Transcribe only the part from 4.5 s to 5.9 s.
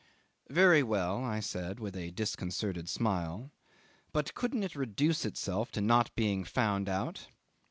it reduce itself to